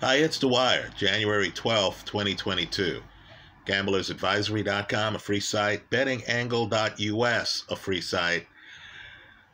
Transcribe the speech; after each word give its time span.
Hi, 0.00 0.18
it's 0.18 0.38
Dwyer, 0.38 0.90
January 0.96 1.50
12th, 1.50 2.04
2022. 2.04 3.02
GamblersAdvisory.com, 3.66 5.16
a 5.16 5.18
free 5.18 5.40
site. 5.40 5.90
BettingAngle.us, 5.90 7.64
a 7.68 7.74
free 7.74 8.00
site. 8.00 8.46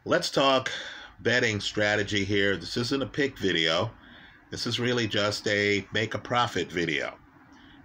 Let's 0.04 0.30
talk 0.30 0.71
betting 1.19 1.61
strategy 1.61 2.27
here. 2.27 2.59
This 2.59 2.77
isn't 2.77 3.03
a 3.03 3.07
pick 3.07 3.38
video. 3.38 3.91
This 4.51 4.67
is 4.67 4.79
really 4.79 5.08
just 5.08 5.49
a 5.49 5.88
make 5.94 6.12
a 6.12 6.19
profit 6.19 6.71
video. 6.71 7.15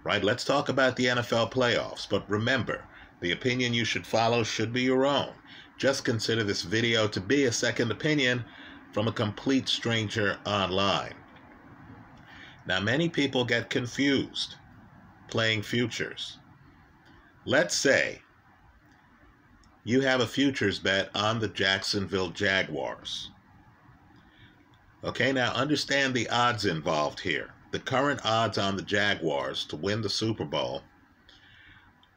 Right? 0.04 0.22
Let's 0.22 0.44
talk 0.44 0.68
about 0.68 0.98
the 0.98 1.06
NFL 1.06 1.54
playoffs. 1.54 2.10
But 2.10 2.30
remember, 2.30 2.84
the 3.22 3.32
opinion 3.32 3.74
you 3.74 3.86
should 3.86 4.06
follow 4.06 4.44
should 4.44 4.74
be 4.74 4.82
your 4.82 5.06
own. 5.06 5.32
Just 5.78 6.04
consider 6.04 6.44
this 6.44 6.64
video 6.64 7.08
to 7.08 7.22
be 7.22 7.46
a 7.46 7.54
second 7.54 7.90
opinion 7.90 8.44
from 8.92 9.08
a 9.08 9.14
complete 9.14 9.70
stranger 9.70 10.38
online. 10.46 11.14
Now, 12.70 12.80
many 12.80 13.10
people 13.10 13.46
get 13.46 13.72
confused 13.72 14.54
playing 15.28 15.64
futures. 15.64 16.38
Let's 17.44 17.76
say 17.76 18.22
you 19.84 20.02
have 20.02 20.22
a 20.22 20.28
futures 20.28 20.78
bet 20.78 21.10
on 21.16 21.40
the 21.40 21.48
Jacksonville 21.48 22.30
Jaguars. 22.30 23.32
Okay, 25.04 25.32
now 25.32 25.52
understand 25.54 26.14
the 26.14 26.30
odds 26.30 26.66
involved 26.66 27.20
here. 27.22 27.56
The 27.72 27.80
current 27.80 28.22
odds 28.24 28.60
on 28.60 28.76
the 28.76 28.84
Jaguars 28.84 29.66
to 29.66 29.76
win 29.76 30.04
the 30.04 30.10
Super 30.10 30.46
Bowl 30.46 30.84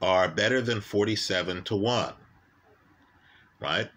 are 0.03 0.29
better 0.29 0.61
than 0.61 0.83
47 0.83 1.65
to 1.65 1.77
1. 1.77 2.13
Right? 3.59 3.89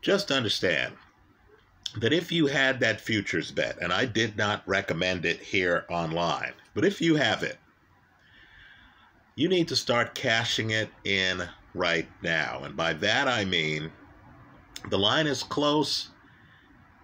Just 0.00 0.30
understand 0.30 0.94
that 1.96 2.12
if 2.12 2.30
you 2.30 2.46
had 2.46 2.80
that 2.80 3.00
futures 3.00 3.50
bet, 3.50 3.78
and 3.80 3.92
I 3.92 4.04
did 4.04 4.36
not 4.36 4.66
recommend 4.66 5.24
it 5.24 5.40
here 5.40 5.84
online, 5.88 6.52
but 6.74 6.84
if 6.84 7.00
you 7.00 7.16
have 7.16 7.42
it, 7.42 7.58
you 9.34 9.48
need 9.48 9.68
to 9.68 9.76
start 9.76 10.14
cashing 10.14 10.70
it 10.70 10.90
in 11.04 11.48
right 11.74 12.08
now. 12.22 12.62
And 12.64 12.76
by 12.76 12.92
that 12.94 13.28
I 13.28 13.44
mean 13.44 13.92
the 14.90 14.98
line 14.98 15.26
is 15.26 15.42
close 15.42 16.10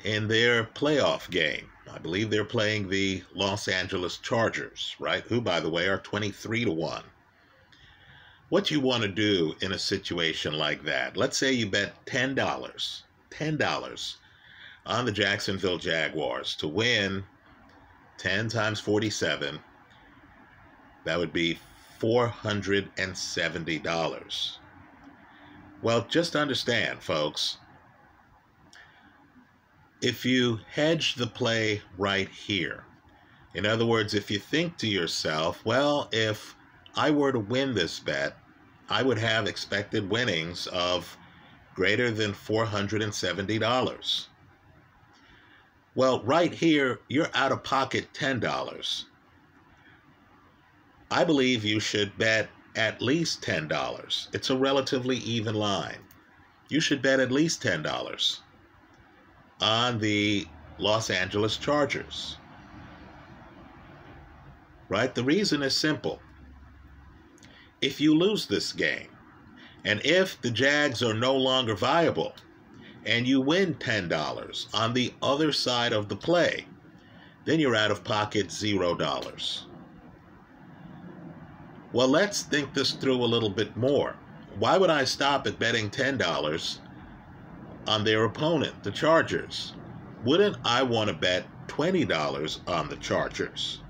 in 0.04 0.28
their 0.28 0.64
playoff 0.64 1.30
game. 1.30 1.68
I 1.90 1.98
believe 1.98 2.30
they're 2.30 2.44
playing 2.44 2.88
the 2.88 3.22
Los 3.34 3.68
Angeles 3.68 4.18
Chargers, 4.18 4.96
right? 4.98 5.22
Who, 5.24 5.40
by 5.40 5.60
the 5.60 5.70
way, 5.70 5.88
are 5.88 5.98
23 5.98 6.64
to 6.64 6.72
1. 6.72 7.02
What 8.48 8.70
you 8.70 8.80
want 8.80 9.02
to 9.02 9.08
do 9.08 9.54
in 9.60 9.72
a 9.72 9.78
situation 9.78 10.54
like 10.54 10.82
that, 10.84 11.16
let's 11.16 11.38
say 11.38 11.52
you 11.52 11.66
bet 11.68 12.04
$10, 12.06 12.34
$10 13.30 14.16
on 14.86 15.04
the 15.04 15.12
Jacksonville 15.12 15.78
Jaguars 15.78 16.54
to 16.56 16.68
win 16.68 17.24
10 18.18 18.48
times 18.48 18.80
47. 18.80 19.58
That 21.04 21.18
would 21.18 21.32
be 21.32 21.58
$470. 22.00 24.58
Well, 25.82 26.06
just 26.08 26.36
understand, 26.36 27.02
folks, 27.02 27.58
if 30.00 30.24
you 30.24 30.60
hedge 30.70 31.14
the 31.14 31.26
play 31.26 31.82
right 31.98 32.28
here, 32.28 32.84
in 33.54 33.66
other 33.66 33.86
words, 33.86 34.14
if 34.14 34.30
you 34.30 34.38
think 34.38 34.76
to 34.78 34.86
yourself, 34.86 35.64
well, 35.64 36.08
if 36.12 36.54
I 36.96 37.10
were 37.10 37.32
to 37.32 37.38
win 37.38 37.74
this 37.74 38.00
bet, 38.00 38.36
I 38.88 39.02
would 39.02 39.18
have 39.18 39.46
expected 39.46 40.10
winnings 40.10 40.66
of 40.68 41.16
greater 41.74 42.10
than 42.10 42.32
$470. 42.32 44.26
Well, 45.94 46.22
right 46.24 46.52
here, 46.52 47.00
you're 47.08 47.30
out 47.34 47.52
of 47.52 47.62
pocket 47.62 48.08
$10. 48.14 49.04
I 51.10 51.22
believe 51.22 51.64
you 51.64 51.78
should 51.78 52.18
bet 52.18 52.48
at 52.74 53.00
least 53.00 53.42
$10. 53.42 54.34
It's 54.34 54.50
a 54.50 54.56
relatively 54.56 55.18
even 55.18 55.54
line. 55.54 55.98
You 56.68 56.80
should 56.80 57.00
bet 57.00 57.20
at 57.20 57.30
least 57.30 57.62
$10 57.62 58.40
on 59.60 59.98
the 59.98 60.46
Los 60.78 61.10
Angeles 61.10 61.56
Chargers. 61.56 62.38
Right? 64.88 65.14
The 65.14 65.22
reason 65.22 65.62
is 65.62 65.76
simple. 65.76 66.20
If 67.80 68.00
you 68.00 68.14
lose 68.14 68.46
this 68.46 68.72
game, 68.72 69.08
and 69.84 70.04
if 70.04 70.40
the 70.40 70.50
Jags 70.50 71.02
are 71.02 71.14
no 71.14 71.36
longer 71.36 71.76
viable, 71.76 72.34
and 73.06 73.26
you 73.26 73.40
win 73.40 73.74
$10 73.74 74.74
on 74.74 74.94
the 74.94 75.12
other 75.22 75.52
side 75.52 75.92
of 75.92 76.08
the 76.08 76.16
play, 76.16 76.66
then 77.44 77.60
you're 77.60 77.76
out 77.76 77.90
of 77.90 78.04
pocket 78.04 78.48
$0. 78.48 79.62
Well, 81.92 82.08
let's 82.08 82.42
think 82.42 82.74
this 82.74 82.92
through 82.92 83.22
a 83.22 83.24
little 83.24 83.50
bit 83.50 83.76
more. 83.76 84.16
Why 84.58 84.78
would 84.78 84.90
I 84.90 85.04
stop 85.04 85.46
at 85.46 85.58
betting 85.58 85.90
$10 85.90 86.78
on 87.86 88.04
their 88.04 88.24
opponent, 88.24 88.82
the 88.82 88.90
Chargers? 88.90 89.74
Wouldn't 90.24 90.56
I 90.64 90.82
want 90.82 91.08
to 91.08 91.14
bet 91.14 91.44
$20 91.68 92.68
on 92.68 92.88
the 92.88 92.96
Chargers? 92.96 93.80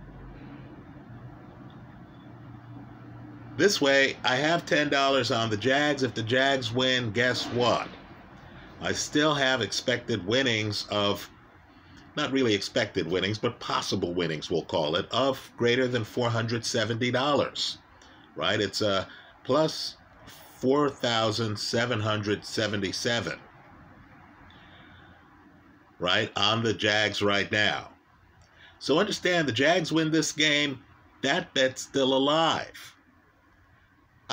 This 3.57 3.81
way, 3.81 4.17
I 4.25 4.35
have 4.35 4.67
$10 4.67 5.37
on 5.37 5.49
the 5.49 5.57
Jags. 5.57 6.03
If 6.03 6.15
the 6.15 6.25
Jags 6.25 6.73
win, 6.73 7.13
guess 7.13 7.47
what? 7.47 7.89
I 8.81 8.93
still 8.93 9.35
have 9.35 9.61
expected 9.63 10.27
winnings 10.27 10.87
of, 10.91 11.31
not 12.17 12.33
really 12.33 12.55
expected 12.55 13.07
winnings, 13.07 13.39
but 13.39 13.61
possible 13.61 14.15
winnings, 14.15 14.51
we'll 14.51 14.65
call 14.65 14.97
it, 14.97 15.07
of 15.11 15.53
greater 15.57 15.87
than 15.89 16.05
$470, 16.05 17.79
right? 18.37 18.61
It's 18.61 18.83
a 18.83 19.09
plus 19.45 19.97
4,777, 20.61 23.39
right, 25.99 26.31
on 26.37 26.63
the 26.63 26.75
Jags 26.75 27.23
right 27.23 27.51
now. 27.51 27.91
So 28.79 28.99
understand 28.99 29.49
the 29.49 29.53
Jags 29.53 29.91
win 29.93 30.11
this 30.11 30.33
game, 30.33 30.83
that 31.23 31.55
bet's 31.55 31.81
still 31.83 32.15
alive. 32.15 32.94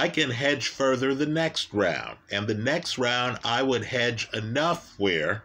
I 0.01 0.09
can 0.09 0.31
hedge 0.31 0.67
further 0.67 1.13
the 1.13 1.28
next 1.28 1.72
round. 1.75 2.17
And 2.31 2.47
the 2.47 2.56
next 2.56 2.97
round, 2.97 3.38
I 3.44 3.62
would 3.62 3.84
hedge 3.84 4.28
enough 4.34 4.95
where 4.97 5.44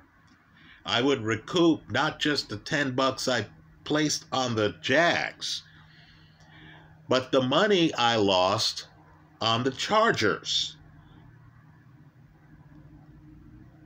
I 0.83 1.03
would 1.03 1.21
recoup 1.21 1.91
not 1.91 2.19
just 2.21 2.49
the 2.49 2.57
10 2.57 2.93
bucks 2.93 3.29
I 3.29 3.49
placed 3.85 4.25
on 4.33 4.55
the 4.55 4.75
Jags, 4.81 5.63
but 7.07 7.33
the 7.33 7.43
money 7.43 7.93
I 7.93 8.17
lost 8.17 8.87
on 9.43 9.63
the 9.63 9.73
Chargers. 9.73 10.79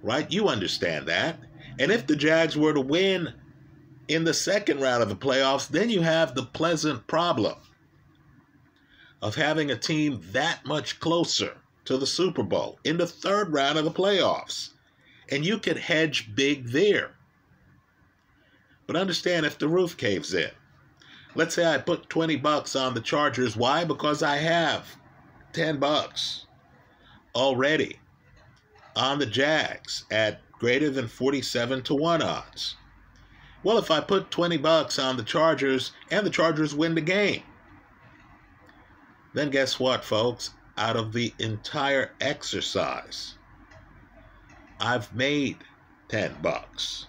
Right? 0.04 0.30
You 0.30 0.46
understand 0.46 1.08
that. 1.08 1.40
And 1.80 1.90
if 1.90 2.06
the 2.06 2.14
Jags 2.14 2.56
were 2.56 2.74
to 2.74 2.80
win 2.80 3.34
in 4.06 4.22
the 4.22 4.34
second 4.34 4.78
round 4.78 5.02
of 5.02 5.08
the 5.08 5.16
playoffs, 5.16 5.66
then 5.66 5.90
you 5.90 6.02
have 6.02 6.36
the 6.36 6.44
pleasant 6.44 7.08
problem 7.08 7.56
of 9.22 9.34
having 9.34 9.70
a 9.70 9.76
team 9.76 10.20
that 10.32 10.64
much 10.64 11.00
closer 11.00 11.56
to 11.84 11.96
the 11.98 12.06
Super 12.06 12.42
Bowl 12.42 12.78
in 12.84 12.96
the 12.96 13.06
third 13.06 13.52
round 13.52 13.78
of 13.78 13.84
the 13.84 13.90
playoffs. 13.90 14.70
And 15.30 15.44
you 15.44 15.58
could 15.58 15.76
hedge 15.76 16.34
big 16.34 16.68
there. 16.68 17.12
But 18.86 18.96
understand 18.96 19.46
if 19.46 19.58
the 19.58 19.68
roof 19.68 19.96
caves 19.96 20.34
in. 20.34 20.50
Let's 21.34 21.54
say 21.54 21.64
I 21.64 21.78
put 21.78 22.10
20 22.10 22.36
bucks 22.36 22.74
on 22.74 22.94
the 22.94 23.00
Chargers. 23.00 23.56
Why? 23.56 23.84
Because 23.84 24.22
I 24.22 24.36
have 24.36 24.96
10 25.52 25.78
bucks 25.78 26.46
already 27.34 28.00
on 28.96 29.18
the 29.18 29.26
Jags 29.26 30.04
at 30.10 30.40
greater 30.52 30.90
than 30.90 31.06
47 31.06 31.82
to 31.84 31.94
1 31.94 32.22
odds. 32.22 32.76
Well, 33.62 33.78
if 33.78 33.90
I 33.90 34.00
put 34.00 34.30
20 34.30 34.56
bucks 34.56 34.98
on 34.98 35.16
the 35.16 35.22
Chargers 35.22 35.92
and 36.10 36.26
the 36.26 36.30
Chargers 36.30 36.74
win 36.74 36.94
the 36.94 37.00
game, 37.00 37.42
then 39.32 39.50
guess 39.50 39.78
what, 39.78 40.04
folks? 40.04 40.50
Out 40.76 40.96
of 40.96 41.12
the 41.12 41.32
entire 41.38 42.12
exercise, 42.20 43.34
I've 44.80 45.14
made 45.14 45.58
10 46.08 46.36
bucks. 46.42 47.06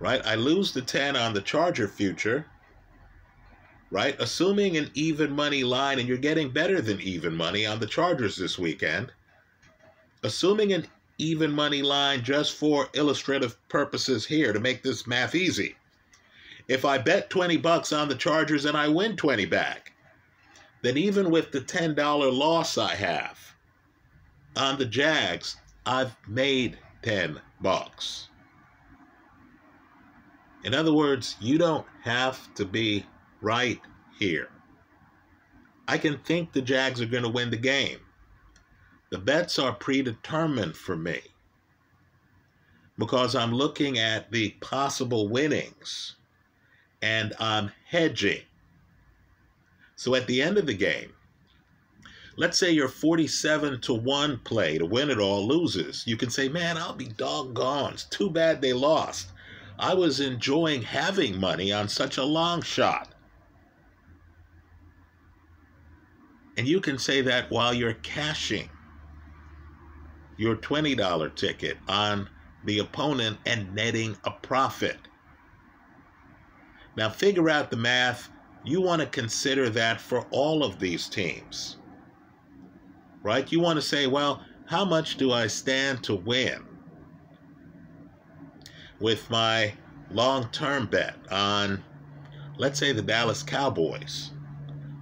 Right? 0.00 0.20
I 0.26 0.34
lose 0.34 0.72
the 0.72 0.82
10 0.82 1.16
on 1.16 1.32
the 1.32 1.40
Charger 1.40 1.88
future. 1.88 2.46
Right? 3.90 4.16
Assuming 4.18 4.76
an 4.76 4.90
even 4.94 5.32
money 5.32 5.62
line, 5.62 5.98
and 5.98 6.08
you're 6.08 6.18
getting 6.18 6.50
better 6.50 6.80
than 6.80 7.00
even 7.00 7.34
money 7.34 7.64
on 7.64 7.78
the 7.78 7.86
Chargers 7.86 8.36
this 8.36 8.58
weekend. 8.58 9.12
Assuming 10.22 10.72
an 10.72 10.86
even 11.18 11.52
money 11.52 11.82
line 11.82 12.22
just 12.22 12.56
for 12.56 12.88
illustrative 12.94 13.56
purposes 13.68 14.26
here 14.26 14.52
to 14.52 14.60
make 14.60 14.82
this 14.82 15.06
math 15.06 15.34
easy. 15.34 15.76
If 16.68 16.84
I 16.84 16.98
bet 16.98 17.30
20 17.30 17.56
bucks 17.58 17.92
on 17.92 18.08
the 18.08 18.16
Chargers 18.16 18.64
and 18.64 18.76
I 18.76 18.88
win 18.88 19.16
20 19.16 19.46
back, 19.46 19.92
then 20.82 20.96
even 20.96 21.30
with 21.30 21.52
the 21.52 21.60
$10 21.60 21.96
loss 22.32 22.78
I 22.78 22.94
have 22.94 23.54
on 24.56 24.78
the 24.78 24.86
Jags, 24.86 25.56
I've 25.84 26.16
made 26.28 26.78
10 27.02 27.40
bucks. 27.60 28.28
In 30.64 30.74
other 30.74 30.92
words, 30.92 31.36
you 31.40 31.58
don't 31.58 31.86
have 32.02 32.52
to 32.54 32.64
be 32.64 33.06
right 33.40 33.80
here. 34.18 34.48
I 35.86 35.98
can 35.98 36.18
think 36.18 36.52
the 36.52 36.62
Jags 36.62 37.00
are 37.00 37.06
going 37.06 37.22
to 37.22 37.28
win 37.28 37.50
the 37.50 37.56
game. 37.56 38.00
The 39.10 39.18
bets 39.18 39.58
are 39.58 39.72
predetermined 39.72 40.76
for 40.76 40.96
me 40.96 41.20
because 42.98 43.36
I'm 43.36 43.52
looking 43.52 43.98
at 43.98 44.32
the 44.32 44.50
possible 44.60 45.28
winnings 45.28 46.16
and 47.02 47.32
I'm 47.38 47.70
hedging. 47.84 48.42
So 49.96 50.14
at 50.14 50.26
the 50.26 50.42
end 50.42 50.58
of 50.58 50.66
the 50.66 50.74
game, 50.74 51.12
let's 52.36 52.58
say 52.58 52.70
you're 52.70 52.88
47 52.88 53.80
to 53.80 53.94
1 53.94 54.40
play 54.44 54.78
to 54.78 54.86
win 54.86 55.10
it 55.10 55.18
all 55.18 55.46
loses. 55.46 56.06
You 56.06 56.16
can 56.16 56.30
say, 56.30 56.48
man, 56.48 56.76
I'll 56.76 56.94
be 56.94 57.08
doggone. 57.08 57.94
It's 57.94 58.04
too 58.04 58.30
bad 58.30 58.60
they 58.60 58.74
lost. 58.74 59.32
I 59.78 59.94
was 59.94 60.20
enjoying 60.20 60.82
having 60.82 61.40
money 61.40 61.72
on 61.72 61.88
such 61.88 62.18
a 62.18 62.24
long 62.24 62.62
shot. 62.62 63.14
And 66.58 66.66
you 66.66 66.80
can 66.80 66.98
say 66.98 67.20
that 67.22 67.50
while 67.50 67.74
you're 67.74 67.94
cashing 67.94 68.70
your 70.38 70.56
$20 70.56 71.34
ticket 71.34 71.78
on 71.88 72.28
the 72.64 72.78
opponent 72.78 73.38
and 73.46 73.74
netting 73.74 74.16
a 74.24 74.30
profit. 74.30 74.98
Now, 76.96 77.10
figure 77.10 77.48
out 77.50 77.70
the 77.70 77.76
math. 77.76 78.30
You 78.66 78.80
want 78.80 79.00
to 79.00 79.06
consider 79.06 79.70
that 79.70 80.00
for 80.00 80.26
all 80.30 80.62
of 80.64 80.78
these 80.78 81.08
teams, 81.08 81.78
right? 83.22 83.50
You 83.50 83.60
want 83.60 83.76
to 83.76 83.82
say, 83.82 84.06
well, 84.06 84.42
how 84.66 84.84
much 84.84 85.16
do 85.16 85.32
I 85.32 85.46
stand 85.46 86.02
to 86.04 86.16
win 86.16 86.64
with 89.00 89.30
my 89.30 89.72
long 90.10 90.48
term 90.50 90.86
bet 90.86 91.14
on, 91.30 91.82
let's 92.58 92.78
say, 92.78 92.92
the 92.92 93.02
Dallas 93.02 93.42
Cowboys? 93.42 94.32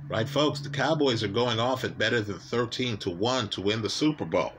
Right, 0.08 0.28
folks? 0.28 0.60
The 0.60 0.68
Cowboys 0.68 1.24
are 1.24 1.28
going 1.28 1.58
off 1.58 1.82
at 1.82 1.96
better 1.96 2.20
than 2.20 2.38
13 2.38 2.98
to 2.98 3.10
1 3.10 3.48
to 3.48 3.62
win 3.62 3.80
the 3.80 3.88
Super 3.88 4.26
Bowl 4.26 4.52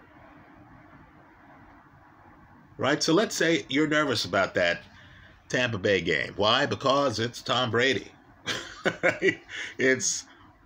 right? 2.77 3.01
So 3.01 3.13
let's 3.13 3.35
say 3.35 3.65
you're 3.69 3.87
nervous 3.87 4.25
about 4.25 4.53
that 4.55 4.81
Tampa 5.49 5.77
Bay 5.77 6.01
game. 6.01 6.33
Why? 6.35 6.65
Because 6.65 7.19
it's 7.19 7.41
Tom 7.41 7.71
Brady. 7.71 8.11
it's 9.77 10.25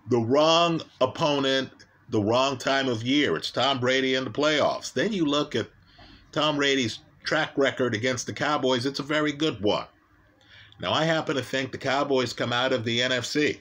the 0.10 0.19
wrong 0.19 0.81
opponent, 1.01 1.69
the 2.10 2.21
wrong 2.21 2.57
time 2.57 2.88
of 2.88 3.04
year. 3.04 3.36
It's 3.36 3.51
Tom 3.51 3.80
Brady 3.80 4.16
in 4.16 4.24
the 4.24 4.30
playoffs. 4.30 4.94
Then 4.94 5.13
you 5.13 5.25
look 5.25 5.56
at 5.56 5.69
Tom 6.31 6.57
Brady's 6.57 7.00
track 7.24 7.51
record 7.57 7.94
against 7.94 8.25
the 8.25 8.33
Cowboys, 8.33 8.86
it's 8.86 9.00
a 9.00 9.04
very 9.04 9.31
good 9.31 9.62
one. 9.62 9.86
Now, 10.80 10.94
I 10.94 11.04
happen 11.04 11.36
to 11.36 11.44
think 11.44 11.71
the 11.71 11.77
Cowboys 11.77 12.33
come 12.33 12.54
out 12.54 12.71
of 12.71 12.86
the 12.86 13.00
NFC. 13.00 13.60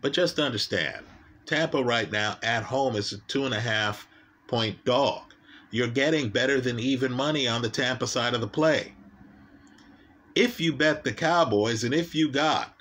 But 0.00 0.12
just 0.12 0.38
understand, 0.38 1.06
Tampa 1.46 1.82
right 1.82 2.10
now 2.10 2.36
at 2.42 2.64
home 2.64 2.96
is 2.96 3.12
a 3.12 3.18
two 3.28 3.44
and 3.44 3.54
a 3.54 3.60
half 3.60 4.06
point 4.48 4.84
dog 4.84 5.34
you're 5.74 5.88
getting 5.88 6.28
better 6.28 6.60
than 6.60 6.78
even 6.78 7.10
money 7.10 7.48
on 7.48 7.60
the 7.60 7.68
Tampa 7.68 8.06
side 8.06 8.32
of 8.32 8.40
the 8.40 8.46
play. 8.46 8.93
If 10.34 10.60
you 10.60 10.72
bet 10.72 11.04
the 11.04 11.12
Cowboys 11.12 11.84
and 11.84 11.94
if 11.94 12.14
you 12.14 12.28
got 12.28 12.74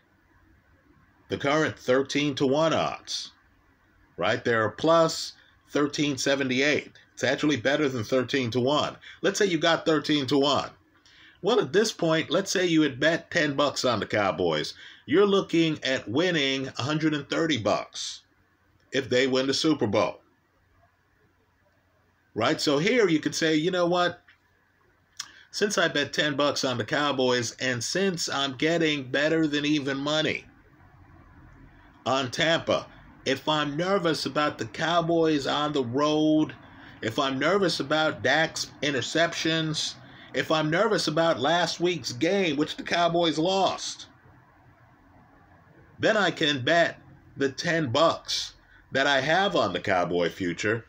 the 1.30 1.38
current 1.38 1.78
13 1.78 2.36
to 2.36 2.48
1 2.48 2.74
odds, 2.74 3.32
right? 4.18 4.44
They're 4.44 4.70
plus 4.70 5.34
1378. 5.72 6.92
It's 7.14 7.24
actually 7.24 7.58
better 7.58 7.88
than 7.88 8.04
13 8.04 8.52
to 8.52 8.60
1. 8.60 8.98
Let's 9.22 9.40
say 9.40 9.46
you 9.46 9.58
got 9.58 9.86
13 9.86 10.26
to 10.28 10.38
1. 10.38 10.70
Well, 11.42 11.60
at 11.60 11.74
this 11.74 11.92
point, 11.92 12.32
let's 12.32 12.52
say 12.52 12.66
you 12.66 12.82
had 12.82 13.00
bet 13.00 13.30
10 13.30 13.56
bucks 13.56 13.86
on 13.86 14.00
the 14.00 14.06
Cowboys. 14.06 14.74
You're 15.06 15.26
looking 15.26 15.84
at 15.84 16.08
winning 16.08 16.66
130 16.66 17.58
bucks 17.58 18.22
if 18.92 19.10
they 19.10 19.28
win 19.28 19.48
the 19.48 19.54
Super 19.54 19.88
Bowl 19.88 20.22
right? 22.36 22.60
So 22.60 22.78
here 22.78 23.08
you 23.08 23.20
could 23.20 23.36
say, 23.36 23.56
you 23.56 23.72
know 23.72 23.86
what? 23.86 24.22
Since 25.54 25.78
I 25.78 25.88
bet 25.88 26.14
10 26.14 26.36
bucks 26.36 26.64
on 26.64 26.80
the 26.80 26.84
Cowboys 26.84 27.56
and 27.60 27.84
since 27.84 28.28
I'm 28.28 28.56
getting 28.56 29.12
better 29.12 29.46
than 29.46 29.66
even 29.66 29.98
money 29.98 30.46
on 32.08 32.32
Tampa, 32.32 32.88
if 33.24 33.48
I'm 33.48 33.78
nervous 33.78 34.26
about 34.26 34.58
the 34.58 34.66
Cowboys 34.66 35.46
on 35.46 35.72
the 35.72 35.84
road, 35.84 36.56
if 37.04 37.20
I'm 37.20 37.38
nervous 37.38 37.80
about 37.80 38.24
Dak's 38.24 38.72
interceptions, 38.82 39.94
if 40.34 40.50
I'm 40.50 40.72
nervous 40.72 41.08
about 41.08 41.40
last 41.40 41.80
week's 41.80 42.14
game, 42.14 42.58
which 42.58 42.76
the 42.76 42.82
Cowboys 42.82 43.38
lost, 43.38 44.08
then 46.00 46.18
I 46.18 46.32
can 46.32 46.66
bet 46.66 46.98
the 47.38 47.50
10 47.50 47.92
bucks 47.92 48.54
that 48.92 49.06
I 49.06 49.22
have 49.22 49.56
on 49.56 49.74
the 49.74 49.80
Cowboy 49.80 50.30
future 50.30 50.86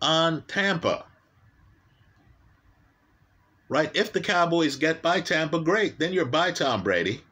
on 0.00 0.42
Tampa. 0.42 1.06
Right? 3.72 3.90
If 3.96 4.12
the 4.12 4.20
Cowboys 4.20 4.76
get 4.76 5.00
by 5.00 5.22
Tampa, 5.22 5.58
great. 5.58 5.98
Then 5.98 6.12
you're 6.12 6.26
by 6.26 6.52
Tom 6.52 6.82
Brady. 6.82 7.22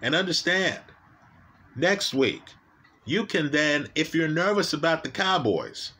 And 0.00 0.14
understand, 0.14 0.80
next 1.76 2.14
week, 2.14 2.40
you 3.04 3.26
can 3.26 3.50
then, 3.50 3.88
if 3.94 4.14
you're 4.14 4.26
nervous 4.26 4.72
about 4.72 5.04
the 5.04 5.10
Cowboys, 5.10 5.92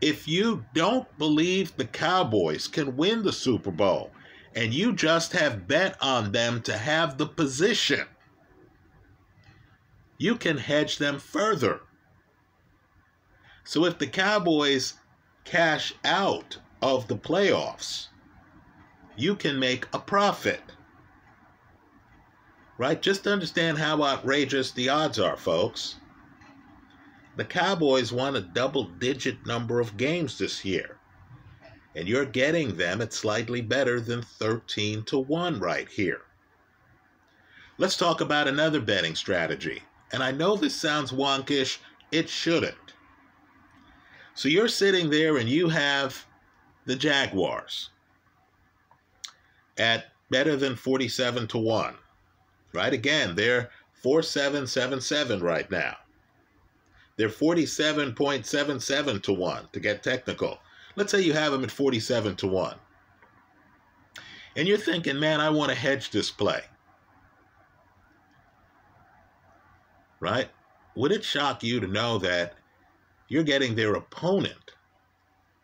if 0.00 0.26
you 0.26 0.64
don't 0.72 1.06
believe 1.18 1.76
the 1.76 1.84
Cowboys 1.84 2.66
can 2.66 2.96
win 2.96 3.22
the 3.22 3.34
Super 3.34 3.70
Bowl 3.70 4.12
and 4.54 4.72
you 4.72 4.94
just 4.94 5.32
have 5.32 5.68
bet 5.68 5.94
on 6.00 6.32
them 6.32 6.62
to 6.62 6.78
have 6.78 7.18
the 7.18 7.26
position, 7.26 8.06
you 10.16 10.36
can 10.36 10.56
hedge 10.56 10.96
them 10.96 11.18
further. 11.18 11.82
So 13.62 13.84
if 13.84 13.98
the 13.98 14.06
Cowboys 14.06 14.94
cash 15.44 15.92
out 16.02 16.56
of 16.80 17.08
the 17.08 17.18
playoffs, 17.18 18.06
you 19.20 19.36
can 19.36 19.58
make 19.58 19.86
a 19.92 19.98
profit. 19.98 20.62
Right? 22.78 23.00
Just 23.00 23.26
understand 23.26 23.76
how 23.76 24.02
outrageous 24.02 24.70
the 24.70 24.88
odds 24.88 25.18
are, 25.18 25.36
folks. 25.36 25.96
The 27.36 27.44
Cowboys 27.44 28.12
won 28.12 28.36
a 28.36 28.40
double 28.40 28.84
digit 28.84 29.46
number 29.46 29.80
of 29.80 29.96
games 29.96 30.38
this 30.38 30.64
year. 30.64 30.96
And 31.94 32.08
you're 32.08 32.24
getting 32.24 32.76
them 32.76 33.02
at 33.02 33.12
slightly 33.12 33.60
better 33.60 34.00
than 34.00 34.22
13 34.22 35.02
to 35.04 35.18
1 35.18 35.60
right 35.60 35.88
here. 35.88 36.22
Let's 37.76 37.96
talk 37.96 38.20
about 38.20 38.48
another 38.48 38.80
betting 38.80 39.14
strategy. 39.14 39.82
And 40.12 40.22
I 40.22 40.30
know 40.30 40.56
this 40.56 40.74
sounds 40.74 41.12
wonkish, 41.12 41.78
it 42.10 42.28
shouldn't. 42.28 42.94
So 44.34 44.48
you're 44.48 44.68
sitting 44.68 45.10
there 45.10 45.36
and 45.36 45.48
you 45.48 45.68
have 45.68 46.26
the 46.86 46.96
Jaguars 46.96 47.90
at 49.80 50.12
better 50.30 50.54
than 50.56 50.76
47 50.76 51.48
to 51.48 51.58
1. 51.58 51.94
Right? 52.72 52.92
Again, 52.92 53.34
they're 53.34 53.70
4777 53.94 55.42
right 55.42 55.68
now. 55.70 55.96
They're 57.16 57.28
47.77 57.28 59.22
to 59.24 59.32
1 59.32 59.68
to 59.72 59.80
get 59.80 60.02
technical. 60.02 60.58
Let's 60.96 61.10
say 61.10 61.22
you 61.22 61.32
have 61.32 61.52
them 61.52 61.64
at 61.64 61.70
47 61.70 62.36
to 62.36 62.46
1. 62.46 62.76
And 64.56 64.68
you're 64.68 64.78
thinking, 64.78 65.18
man, 65.18 65.40
I 65.40 65.50
want 65.50 65.70
to 65.70 65.76
hedge 65.76 66.10
this 66.10 66.30
play. 66.30 66.62
Right? 70.20 70.48
Would 70.94 71.12
it 71.12 71.24
shock 71.24 71.62
you 71.62 71.80
to 71.80 71.86
know 71.86 72.18
that 72.18 72.54
you're 73.28 73.42
getting 73.42 73.74
their 73.74 73.94
opponent, 73.94 74.72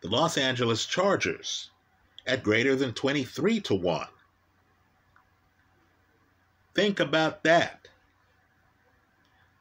the 0.01 0.09
Los 0.09 0.37
Angeles 0.37 0.85
Chargers, 0.85 1.69
at 2.27 2.43
greater 2.43 2.75
than 2.75 2.93
23 2.93 3.59
to 3.61 3.75
1. 3.75 4.07
Think 6.75 6.99
about 6.99 7.43
that. 7.43 7.87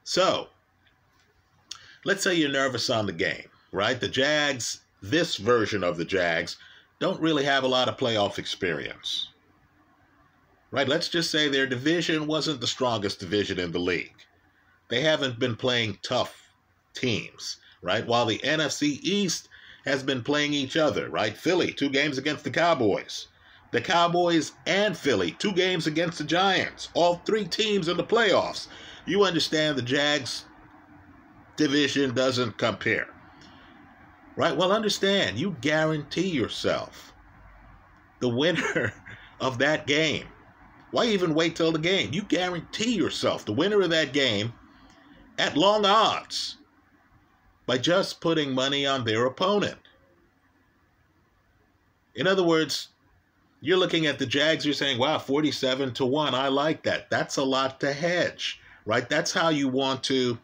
So, 0.05 0.49
let's 2.05 2.23
say 2.23 2.35
you're 2.35 2.51
nervous 2.51 2.91
on 2.91 3.07
the 3.07 3.13
game, 3.13 3.49
right? 3.73 3.99
The 3.99 4.09
Jags, 4.09 4.81
this 5.01 5.37
version 5.37 5.83
of 5.83 5.97
the 5.97 6.05
Jags, 6.05 6.57
don't 6.99 7.21
really 7.21 7.45
have 7.45 7.65
a 7.65 7.69
lot 7.69 7.89
of 7.89 7.97
playoff 7.97 8.39
experience. 8.39 9.29
Right? 10.71 10.89
Let's 10.89 11.09
just 11.09 11.31
say 11.31 11.49
their 11.49 11.67
division 11.67 12.27
wasn't 12.27 12.61
the 12.61 12.67
strongest 12.67 13.21
division 13.21 13.59
in 13.59 13.73
the 13.73 13.79
league. 13.79 14.15
They 14.89 15.01
haven't 15.01 15.39
been 15.39 15.57
playing 15.57 15.99
tough 16.03 16.43
teams 16.93 17.59
right? 17.87 18.07
While 18.07 18.27
the 18.27 18.39
NFC 18.39 18.99
East 19.03 19.49
has 19.87 20.03
been 20.03 20.23
playing 20.23 20.53
each 20.53 20.77
other, 20.77 21.09
right? 21.09 21.37
Philly, 21.37 21.73
two 21.73 21.89
games 21.89 22.19
against 22.19 22.45
the 22.45 22.51
Cowboys. 22.51 23.29
The 23.71 23.81
Cowboys 23.81 24.53
and 24.67 24.97
Philly, 24.97 25.33
two 25.33 25.53
games 25.53 25.87
against 25.87 26.19
the 26.19 26.25
Giants. 26.25 26.89
All 26.95 27.23
three 27.25 27.45
teams 27.45 27.89
in 27.89 27.97
the 27.97 28.05
playoffs. 28.05 28.67
You 29.07 29.25
understand 29.25 29.77
the 29.77 29.83
Jags 29.83 30.45
division 31.57 32.15
doesn't 32.15 32.59
compare. 32.59 33.09
Right? 34.37 34.57
Well, 34.57 34.73
understand, 34.73 35.39
you 35.39 35.57
guarantee 35.61 36.29
yourself 36.29 37.15
the 38.21 38.29
winner 38.29 38.93
of 39.41 39.59
that 39.59 39.87
game. 39.87 40.27
Why 40.91 41.07
even 41.07 41.35
wait 41.35 41.57
till 41.57 41.73
the 41.73 41.79
game? 41.79 42.13
You 42.13 42.23
guarantee 42.23 42.95
yourself 42.95 43.45
the 43.45 43.53
winner 43.53 43.81
of 43.83 43.91
that 43.91 44.13
game 44.13 44.53
at 45.39 45.57
long 45.57 45.85
odds 45.85 46.57
by 47.67 47.79
just 47.79 48.21
putting 48.21 48.53
money 48.53 48.87
on 48.87 49.05
their 49.05 49.27
opponent. 49.27 49.79
In 52.15 52.27
other 52.27 52.45
words, 52.45 52.89
you're 53.61 53.77
looking 53.77 54.07
at 54.07 54.19
the 54.19 54.27
Jags, 54.27 54.65
you're 54.65 54.75
saying, 54.75 54.99
wow, 54.99 55.19
47 55.19 55.93
to 55.95 56.07
1, 56.07 56.35
I 56.35 56.49
like 56.49 56.83
that. 56.85 57.11
That's 57.11 57.37
a 57.37 57.45
lot 57.45 57.81
to 57.81 57.93
hedge, 57.93 58.61
right? 58.85 59.09
That's 59.09 59.33
how 59.33 59.49
you 59.49 59.69
want 59.69 60.03
to 60.05 60.39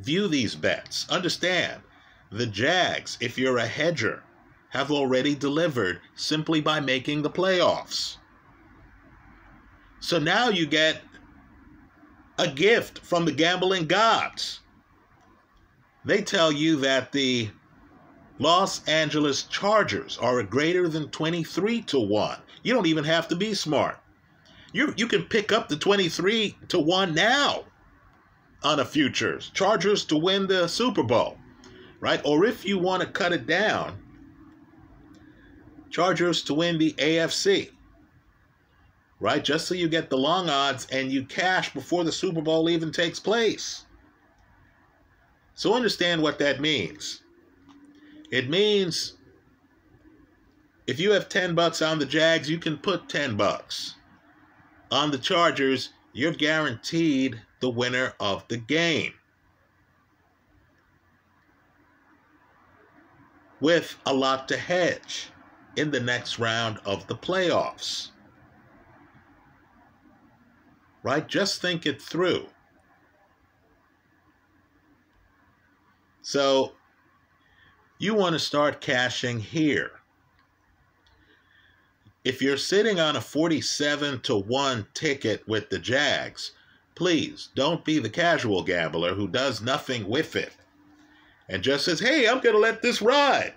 view 0.00 0.28
these 0.28 0.54
bets. 0.54 1.08
Understand, 1.10 1.82
the 2.30 2.46
Jags, 2.46 3.18
if 3.20 3.36
you're 3.36 3.58
a 3.58 3.66
hedger, 3.66 4.22
have 4.70 4.90
already 4.90 5.34
delivered 5.34 6.00
simply 6.14 6.60
by 6.60 6.80
making 6.80 7.22
the 7.22 7.30
playoffs. 7.30 8.16
So 10.00 10.18
now 10.18 10.48
you 10.48 10.66
get 10.66 11.00
a 12.38 12.48
gift 12.48 12.98
from 12.98 13.24
the 13.24 13.32
gambling 13.32 13.86
gods. 13.86 14.60
They 16.04 16.22
tell 16.22 16.52
you 16.52 16.76
that 16.76 17.12
the 17.12 17.50
Los 18.38 18.86
Angeles 18.86 19.44
Chargers 19.44 20.18
are 20.18 20.38
a 20.38 20.44
greater 20.44 20.88
than 20.88 21.08
23 21.08 21.82
to 21.82 22.00
1. 22.00 22.38
You 22.62 22.74
don't 22.74 22.86
even 22.86 23.04
have 23.04 23.28
to 23.28 23.36
be 23.36 23.54
smart. 23.54 23.98
You, 24.72 24.92
you 24.96 25.06
can 25.06 25.22
pick 25.24 25.52
up 25.52 25.68
the 25.68 25.76
23 25.76 26.56
to 26.68 26.78
1 26.78 27.14
now 27.14 27.64
on 28.62 28.80
a 28.80 28.84
futures. 28.84 29.50
Chargers 29.54 30.04
to 30.06 30.16
win 30.16 30.46
the 30.46 30.66
Super 30.66 31.02
Bowl, 31.02 31.38
right? 32.00 32.20
Or 32.24 32.44
if 32.44 32.64
you 32.64 32.78
want 32.78 33.02
to 33.02 33.08
cut 33.08 33.32
it 33.32 33.46
down, 33.46 33.96
Chargers 35.90 36.42
to 36.44 36.54
win 36.54 36.76
the 36.76 36.92
AFC, 36.94 37.70
right? 39.20 39.44
Just 39.44 39.68
so 39.68 39.74
you 39.74 39.88
get 39.88 40.10
the 40.10 40.18
long 40.18 40.50
odds 40.50 40.88
and 40.90 41.12
you 41.12 41.24
cash 41.24 41.72
before 41.72 42.02
the 42.02 42.10
Super 42.10 42.42
Bowl 42.42 42.68
even 42.68 42.90
takes 42.90 43.20
place. 43.20 43.84
So 45.54 45.74
understand 45.74 46.20
what 46.20 46.38
that 46.40 46.60
means. 46.60 47.22
It 48.30 48.50
means 48.50 49.14
if 50.86 50.98
you 50.98 51.12
have 51.12 51.28
10 51.28 51.54
bucks 51.54 51.80
on 51.80 51.98
the 51.98 52.06
Jags, 52.06 52.50
you 52.50 52.58
can 52.58 52.76
put 52.76 53.08
10 53.08 53.36
bucks. 53.36 53.94
On 54.90 55.10
the 55.10 55.18
Chargers, 55.18 55.90
you're 56.12 56.32
guaranteed 56.32 57.40
the 57.60 57.70
winner 57.70 58.14
of 58.20 58.46
the 58.48 58.56
game. 58.56 59.14
With 63.60 63.96
a 64.04 64.12
lot 64.12 64.48
to 64.48 64.56
hedge 64.56 65.30
in 65.76 65.90
the 65.90 66.00
next 66.00 66.38
round 66.38 66.78
of 66.84 67.06
the 67.06 67.16
playoffs. 67.16 68.10
Right? 71.02 71.26
Just 71.26 71.62
think 71.62 71.86
it 71.86 72.02
through. 72.02 72.46
So, 76.26 76.72
you 77.98 78.14
want 78.14 78.32
to 78.32 78.38
start 78.38 78.80
cashing 78.80 79.40
here. 79.40 79.90
If 82.24 82.40
you're 82.40 82.56
sitting 82.56 82.98
on 82.98 83.14
a 83.14 83.20
47 83.20 84.20
to 84.22 84.36
1 84.38 84.86
ticket 84.94 85.46
with 85.46 85.68
the 85.68 85.78
Jags, 85.78 86.52
please 86.94 87.50
don't 87.54 87.84
be 87.84 87.98
the 87.98 88.08
casual 88.08 88.62
gambler 88.62 89.14
who 89.14 89.28
does 89.28 89.60
nothing 89.60 90.08
with 90.08 90.34
it 90.34 90.54
and 91.50 91.62
just 91.62 91.84
says, 91.84 92.00
hey, 92.00 92.26
I'm 92.26 92.40
going 92.40 92.54
to 92.54 92.58
let 92.58 92.80
this 92.80 93.02
ride. 93.02 93.52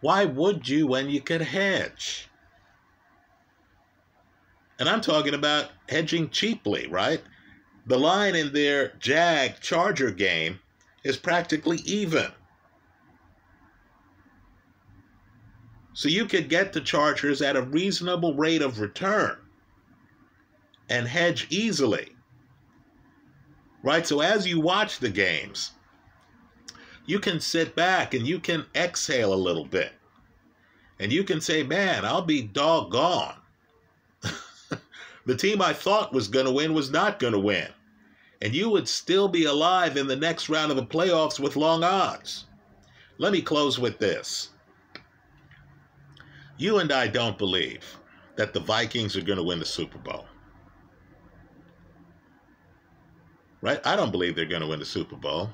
Why 0.00 0.24
would 0.24 0.68
you 0.68 0.88
when 0.88 1.08
you 1.08 1.20
could 1.20 1.42
hedge? 1.42 2.28
And 4.80 4.88
I'm 4.88 5.00
talking 5.00 5.34
about 5.34 5.70
hedging 5.88 6.30
cheaply, 6.30 6.88
right? 6.88 7.22
The 7.86 8.00
line 8.00 8.34
in 8.34 8.52
their 8.52 8.94
Jag 8.98 9.60
Charger 9.60 10.10
game 10.10 10.58
is 11.04 11.16
practically 11.16 11.78
even. 11.84 12.32
So 15.92 16.08
you 16.08 16.26
could 16.26 16.48
get 16.48 16.72
the 16.72 16.80
Chargers 16.80 17.40
at 17.40 17.56
a 17.56 17.62
reasonable 17.62 18.34
rate 18.34 18.62
of 18.62 18.80
return 18.80 19.38
and 20.88 21.06
hedge 21.06 21.46
easily. 21.50 22.16
Right? 23.82 24.06
So 24.06 24.20
as 24.20 24.46
you 24.46 24.60
watch 24.60 24.98
the 24.98 25.10
games, 25.10 25.72
you 27.06 27.20
can 27.20 27.38
sit 27.38 27.76
back 27.76 28.14
and 28.14 28.26
you 28.26 28.40
can 28.40 28.64
exhale 28.74 29.32
a 29.32 29.36
little 29.36 29.66
bit. 29.66 29.92
And 30.98 31.12
you 31.12 31.22
can 31.22 31.40
say, 31.40 31.62
man, 31.62 32.04
I'll 32.04 32.22
be 32.22 32.42
doggone. 32.42 33.34
the 35.26 35.36
team 35.36 35.60
I 35.60 35.72
thought 35.72 36.12
was 36.12 36.28
going 36.28 36.46
to 36.46 36.52
win 36.52 36.72
was 36.72 36.90
not 36.90 37.18
going 37.18 37.34
to 37.34 37.38
win. 37.38 37.68
And 38.42 38.54
you 38.54 38.68
would 38.70 38.88
still 38.88 39.28
be 39.28 39.44
alive 39.44 39.96
in 39.96 40.06
the 40.06 40.16
next 40.16 40.48
round 40.48 40.70
of 40.70 40.76
the 40.76 40.86
playoffs 40.86 41.40
with 41.40 41.56
long 41.56 41.82
odds. 41.82 42.46
Let 43.18 43.32
me 43.32 43.40
close 43.40 43.78
with 43.78 43.98
this. 43.98 44.50
You 46.56 46.78
and 46.78 46.92
I 46.92 47.08
don't 47.08 47.38
believe 47.38 47.98
that 48.36 48.52
the 48.52 48.60
Vikings 48.60 49.16
are 49.16 49.22
going 49.22 49.38
to 49.38 49.44
win 49.44 49.58
the 49.58 49.64
Super 49.64 49.98
Bowl. 49.98 50.26
Right? 53.60 53.80
I 53.86 53.96
don't 53.96 54.10
believe 54.10 54.36
they're 54.36 54.44
going 54.44 54.62
to 54.62 54.68
win 54.68 54.78
the 54.78 54.84
Super 54.84 55.16
Bowl. 55.16 55.50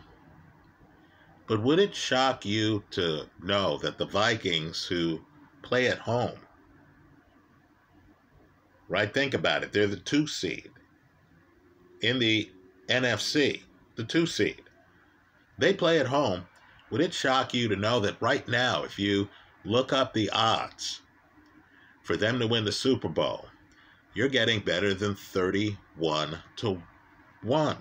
But 1.46 1.62
would 1.62 1.78
it 1.78 1.94
shock 1.94 2.44
you 2.44 2.84
to 2.92 3.26
know 3.42 3.78
that 3.78 3.98
the 3.98 4.06
Vikings, 4.06 4.84
who 4.84 5.20
play 5.62 5.88
at 5.88 5.98
home, 5.98 6.38
right? 8.88 9.12
Think 9.12 9.34
about 9.34 9.62
it. 9.62 9.72
They're 9.72 9.86
the 9.86 9.96
two 9.96 10.26
seed 10.26 10.70
in 12.02 12.18
the 12.18 12.50
NFC, 12.90 13.62
the 13.96 14.04
two 14.04 14.26
seed. 14.26 14.62
They 15.58 15.72
play 15.72 15.98
at 15.98 16.06
home. 16.06 16.46
Would 16.90 17.00
it 17.00 17.14
shock 17.14 17.54
you 17.54 17.68
to 17.68 17.76
know 17.76 18.00
that 18.00 18.20
right 18.20 18.46
now, 18.48 18.82
if 18.82 18.98
you 18.98 19.28
look 19.64 19.92
up 19.92 20.12
the 20.12 20.28
odds 20.30 21.02
for 22.02 22.16
them 22.16 22.38
to 22.40 22.46
win 22.46 22.64
the 22.64 22.72
Super 22.72 23.08
Bowl, 23.08 23.46
you're 24.14 24.28
getting 24.28 24.60
better 24.60 24.92
than 24.92 25.14
31 25.14 26.38
to 26.56 26.82
1. 27.42 27.76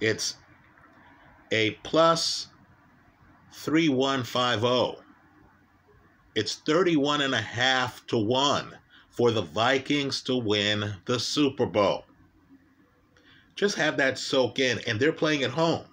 It's 0.00 0.36
a 1.52 1.72
plus 1.82 2.48
3150. 3.52 5.02
It's 6.34 6.56
31 6.56 7.20
and 7.20 7.34
a 7.34 7.40
half 7.40 8.06
to 8.08 8.18
1 8.18 8.76
for 9.10 9.30
the 9.30 9.42
Vikings 9.42 10.22
to 10.22 10.36
win 10.36 10.94
the 11.04 11.20
Super 11.20 11.66
Bowl. 11.66 12.06
Just 13.54 13.76
have 13.76 13.96
that 13.96 14.18
soak 14.18 14.58
in, 14.58 14.80
and 14.86 14.98
they're 14.98 15.12
playing 15.12 15.44
at 15.44 15.50
home. 15.50 15.86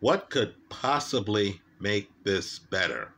What 0.00 0.30
could 0.30 0.54
possibly 0.68 1.60
make 1.80 2.10
this 2.24 2.58
better? 2.58 3.12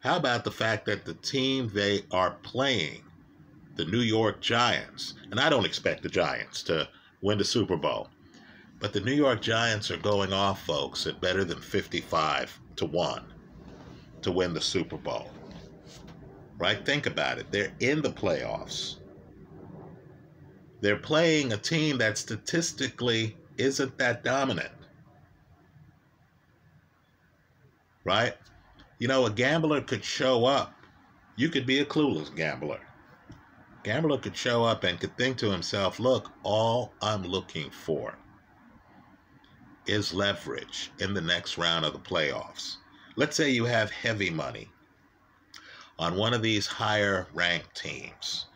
How 0.00 0.16
about 0.16 0.44
the 0.44 0.50
fact 0.50 0.86
that 0.86 1.04
the 1.04 1.14
team 1.14 1.70
they 1.74 2.02
are 2.10 2.36
playing, 2.42 3.02
the 3.76 3.84
New 3.84 4.00
York 4.00 4.40
Giants, 4.40 5.14
and 5.30 5.38
I 5.38 5.50
don't 5.50 5.66
expect 5.66 6.02
the 6.02 6.08
Giants 6.08 6.62
to 6.64 6.88
win 7.20 7.38
the 7.38 7.44
Super 7.44 7.76
Bowl, 7.76 8.08
but 8.80 8.92
the 8.92 9.00
New 9.00 9.12
York 9.12 9.42
Giants 9.42 9.90
are 9.90 9.96
going 9.96 10.32
off, 10.32 10.64
folks, 10.64 11.06
at 11.06 11.20
better 11.20 11.44
than 11.44 11.60
55 11.60 12.60
to 12.76 12.86
1 12.86 13.24
to 14.22 14.32
win 14.32 14.54
the 14.54 14.60
Super 14.60 14.96
Bowl. 14.96 15.30
Right? 16.58 16.84
Think 16.86 17.06
about 17.06 17.38
it. 17.38 17.50
They're 17.50 17.72
in 17.80 18.02
the 18.02 18.10
playoffs. 18.10 18.97
They're 20.80 20.96
playing 20.96 21.52
a 21.52 21.56
team 21.56 21.98
that 21.98 22.18
statistically 22.18 23.36
isn't 23.56 23.98
that 23.98 24.22
dominant. 24.22 24.70
Right? 28.04 28.34
You 28.98 29.08
know, 29.08 29.26
a 29.26 29.30
gambler 29.30 29.80
could 29.80 30.04
show 30.04 30.44
up. 30.44 30.74
You 31.36 31.48
could 31.48 31.66
be 31.66 31.80
a 31.80 31.84
clueless 31.84 32.34
gambler. 32.34 32.80
Gambler 33.84 34.18
could 34.18 34.36
show 34.36 34.64
up 34.64 34.84
and 34.84 34.98
could 34.98 35.16
think 35.16 35.36
to 35.38 35.50
himself, 35.50 36.00
look, 36.00 36.30
all 36.42 36.92
I'm 37.00 37.22
looking 37.22 37.70
for 37.70 38.18
is 39.86 40.12
leverage 40.12 40.90
in 40.98 41.14
the 41.14 41.20
next 41.20 41.58
round 41.58 41.84
of 41.84 41.92
the 41.92 41.98
playoffs. 41.98 42.76
Let's 43.16 43.36
say 43.36 43.50
you 43.50 43.64
have 43.64 43.90
heavy 43.90 44.30
money 44.30 44.68
on 45.98 46.16
one 46.16 46.34
of 46.34 46.42
these 46.42 46.66
higher 46.66 47.26
ranked 47.32 47.74
teams, 47.74 48.46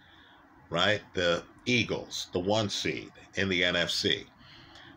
right? 0.70 1.00
The 1.14 1.42
Eagles, 1.66 2.28
the 2.32 2.40
one 2.40 2.68
seed 2.68 3.10
in 3.34 3.48
the 3.48 3.62
NFC, 3.62 4.26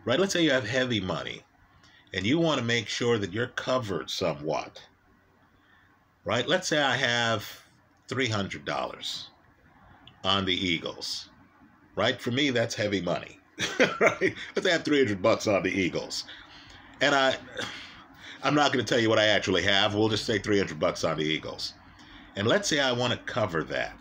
right? 0.06 0.20
Let's 0.20 0.34
say 0.34 0.44
you 0.44 0.52
have 0.52 0.68
heavy 0.68 1.00
money 1.00 1.44
and 2.14 2.26
you 2.26 2.40
want 2.40 2.60
to 2.60 2.66
make 2.66 2.88
sure 2.88 3.18
that 3.18 3.34
you're 3.34 3.48
covered 3.48 4.10
somewhat 4.10 4.82
right? 6.26 6.48
Let's 6.48 6.68
say 6.68 6.82
I 6.82 6.98
have 6.98 7.48
$300 8.10 9.24
on 10.24 10.46
the 10.46 10.54
Eagles, 10.54 11.30
right? 11.96 12.20
For 12.20 12.32
me, 12.32 12.50
that's 12.50 12.76
heavy 12.76 13.02
money, 13.02 13.40
right? 13.80 14.36
Let's 14.56 14.64
say 14.64 14.72
I 14.72 14.74
have 14.74 14.84
300 14.84 15.22
bucks 15.22 15.48
on 15.48 15.64
the 15.64 15.72
Eagles. 15.72 16.26
And 17.00 17.14
I, 17.14 17.36
I'm 18.44 18.56
not 18.56 18.74
going 18.74 18.84
to 18.84 18.90
tell 18.90 19.02
you 19.02 19.10
what 19.10 19.20
I 19.20 19.28
actually 19.28 19.64
have. 19.64 19.94
We'll 19.94 20.10
just 20.10 20.26
say 20.26 20.40
300 20.40 20.80
bucks 20.80 21.04
on 21.04 21.18
the 21.18 21.24
Eagles. 21.24 21.74
And 22.36 22.48
let's 22.48 22.68
say 22.68 22.80
I 22.80 22.92
want 22.92 23.14
to 23.14 23.20
cover 23.32 23.64
that. 23.66 23.98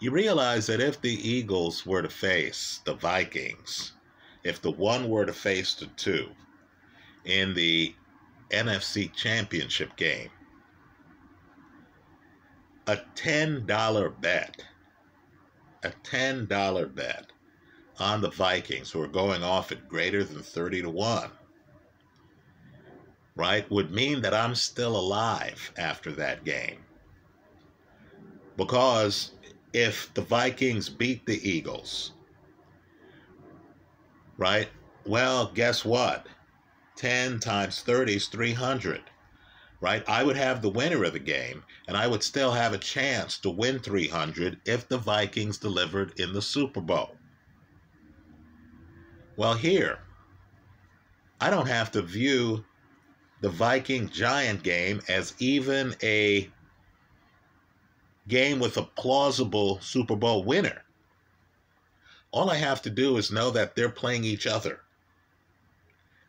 You 0.00 0.10
realize 0.10 0.66
that 0.66 0.80
if 0.80 1.00
the 1.00 1.12
Eagles 1.12 1.84
were 1.84 2.02
to 2.02 2.08
face 2.08 2.80
the 2.84 2.94
Vikings, 2.94 3.92
if 4.42 4.60
the 4.62 4.70
one 4.70 5.08
were 5.08 5.26
to 5.26 5.32
face 5.32 5.74
the 5.74 5.86
two 5.86 6.28
in 7.24 7.54
the 7.54 7.94
NFC 8.50 9.12
Championship 9.14 9.94
game, 9.96 10.30
a 12.86 12.96
$10 13.14 14.20
bet, 14.20 14.64
a 15.84 15.90
$10 15.90 16.94
bet 16.94 17.26
on 17.98 18.22
the 18.22 18.30
Vikings 18.30 18.90
who 18.90 19.02
are 19.02 19.08
going 19.08 19.44
off 19.44 19.70
at 19.70 19.88
greater 19.88 20.24
than 20.24 20.42
30 20.42 20.82
to 20.82 20.90
1 20.90 21.30
right, 23.40 23.70
would 23.70 23.90
mean 23.90 24.20
that 24.20 24.34
I'm 24.34 24.54
still 24.54 24.94
alive 24.94 25.72
after 25.78 26.12
that 26.12 26.44
game. 26.44 26.84
Because 28.56 29.32
if 29.72 30.12
the 30.14 30.22
Vikings 30.22 30.88
beat 30.88 31.24
the 31.26 31.48
Eagles, 31.48 32.12
right, 34.36 34.68
well, 35.06 35.50
guess 35.54 35.84
what? 35.84 36.26
10 36.96 37.40
times 37.40 37.80
30 37.80 38.16
is 38.16 38.26
300, 38.28 39.02
right? 39.80 40.04
I 40.06 40.22
would 40.22 40.36
have 40.36 40.60
the 40.60 40.68
winner 40.68 41.04
of 41.04 41.14
the 41.14 41.18
game, 41.18 41.62
and 41.88 41.96
I 41.96 42.06
would 42.06 42.22
still 42.22 42.52
have 42.52 42.74
a 42.74 42.78
chance 42.78 43.38
to 43.38 43.50
win 43.50 43.78
300 43.78 44.60
if 44.66 44.88
the 44.88 44.98
Vikings 44.98 45.56
delivered 45.56 46.18
in 46.20 46.32
the 46.32 46.42
Super 46.42 46.80
Bowl. 46.80 47.16
Well, 49.36 49.54
here, 49.54 50.00
I 51.40 51.48
don't 51.48 51.68
have 51.68 51.90
to 51.92 52.02
view 52.02 52.64
the 53.40 53.48
Viking 53.48 54.10
Giant 54.10 54.62
game 54.62 55.00
as 55.08 55.34
even 55.38 55.96
a 56.02 56.50
game 58.30 58.58
with 58.58 58.78
a 58.78 58.82
plausible 58.82 59.80
Super 59.80 60.16
Bowl 60.16 60.44
winner. 60.44 60.82
All 62.30 62.48
I 62.48 62.56
have 62.56 62.80
to 62.82 62.90
do 62.90 63.16
is 63.16 63.30
know 63.30 63.50
that 63.50 63.74
they're 63.74 63.90
playing 63.90 64.24
each 64.24 64.46
other. 64.46 64.80